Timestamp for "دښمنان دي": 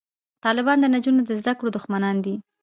1.75-2.35